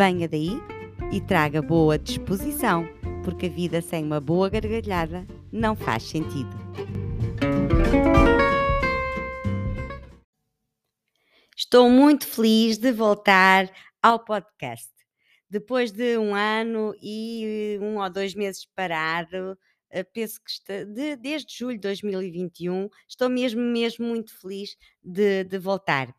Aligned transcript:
Venha 0.00 0.26
daí 0.26 0.52
e 1.12 1.20
traga 1.20 1.60
boa 1.60 1.98
disposição, 1.98 2.88
porque 3.22 3.44
a 3.44 3.48
vida 3.50 3.82
sem 3.82 4.02
uma 4.02 4.18
boa 4.18 4.48
gargalhada 4.48 5.26
não 5.52 5.76
faz 5.76 6.04
sentido. 6.04 6.48
Estou 11.54 11.90
muito 11.90 12.26
feliz 12.26 12.78
de 12.78 12.90
voltar 12.92 13.70
ao 14.02 14.24
podcast. 14.24 14.88
Depois 15.50 15.92
de 15.92 16.16
um 16.16 16.34
ano 16.34 16.94
e 17.02 17.78
um 17.82 17.98
ou 17.98 18.08
dois 18.08 18.34
meses 18.34 18.64
parado, 18.74 19.54
eh, 19.90 20.02
penso 20.02 20.42
que 20.42 20.50
está, 20.50 20.82
de- 20.82 21.16
desde 21.16 21.54
julho 21.58 21.74
de 21.76 21.82
2021, 21.82 22.88
estou 23.06 23.28
mesmo, 23.28 23.60
mesmo 23.60 24.06
muito 24.06 24.34
feliz 24.40 24.78
de, 25.04 25.44
de 25.44 25.58
voltar. 25.58 26.10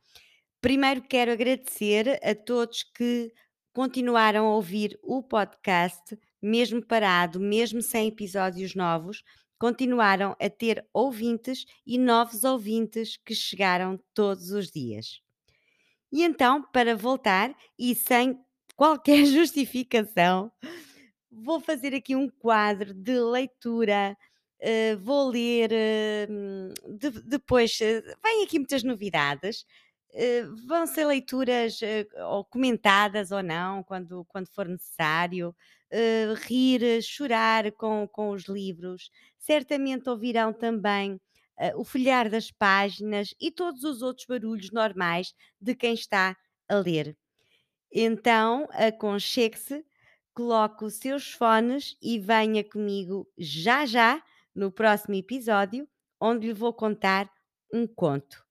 Primeiro 0.62 1.02
quero 1.02 1.32
agradecer 1.32 2.20
a 2.24 2.36
todos 2.36 2.84
que 2.96 3.34
continuaram 3.74 4.46
a 4.48 4.56
ouvir 4.56 5.00
o 5.04 5.22
podcast, 5.24 6.18
mesmo 6.42 6.86
parado, 6.86 7.40
mesmo 7.40 7.82
sem 7.82 8.08
episódios 8.08 8.76
novos, 8.76 9.24
continuaram 9.60 10.36
a 10.42 10.50
ter 10.50 10.86
ouvintes 10.94 11.66
e 11.86 11.98
novos 11.98 12.44
ouvintes 12.44 13.18
que 13.18 13.36
chegaram 13.36 14.00
todos 14.14 14.52
os 14.52 14.72
dias. 14.72 15.22
E 16.12 16.24
então, 16.24 16.62
para 16.72 16.96
voltar 16.96 17.56
e 17.80 17.96
sem 17.96 18.38
qualquer 18.76 19.26
justificação, 19.26 20.52
vou 21.32 21.60
fazer 21.60 21.94
aqui 21.96 22.16
um 22.16 22.30
quadro 22.30 22.94
de 22.94 23.20
leitura. 23.20 24.18
eh, 24.60 24.96
vou 24.98 25.30
ler 25.30 25.72
hum, 26.30 26.74
de- 27.00 27.22
depois. 27.24 27.80
eh, 27.82 28.02
vêm 28.24 28.44
aqui 28.46 28.60
muitas 28.60 28.84
novidades. 28.84 29.66
Eh, 30.14 30.44
vão 30.68 30.86
ser 30.88 31.06
leituras 31.06 31.82
eh, 31.82 32.06
ou 32.28 32.44
comentadas 32.46 33.32
ou 33.32 33.42
não, 33.44 33.84
quando, 33.84 34.26
quando 34.26 34.48
for 34.48 34.68
necessário. 34.68 35.56
eh, 35.92 36.34
rir, 36.48 37.02
chorar 37.04 37.72
com, 37.74 38.08
com 38.08 38.32
os 38.32 38.44
livros. 38.46 39.10
Certamente 39.38 40.10
ouvirão 40.10 40.54
também 40.54 41.20
o 41.76 41.84
folhear 41.84 42.28
das 42.30 42.50
páginas 42.52 43.36
e 43.40 43.52
todos 43.52 43.84
os 43.84 44.02
outros 44.02 44.26
barulhos 44.26 44.72
normais 44.72 45.34
de 45.60 45.76
quem 45.76 45.94
está 45.94 46.36
a 46.68 46.76
ler. 46.78 47.16
Então, 47.92 48.68
aconchegue-se, 48.72 49.86
coloque 50.34 50.86
os 50.86 50.96
seus 50.96 51.32
fones 51.32 51.96
e 52.02 52.20
venha 52.20 52.64
comigo 52.64 53.28
já 53.38 53.86
já 53.86 54.24
no 54.56 54.72
próximo 54.72 55.16
episódio, 55.16 55.88
onde 56.20 56.48
lhe 56.48 56.54
vou 56.54 56.74
contar 56.74 57.30
um 57.74 57.88
conto. 57.88 58.46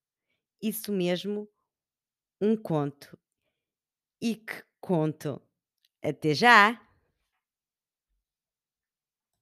Isso 0.62 0.92
mesmo, 0.92 1.48
um 2.41 2.56
conto. 2.56 3.19
E 4.22 4.36
que 4.36 4.62
conto! 4.80 5.41
Até 6.02 6.34
já! 6.34 6.78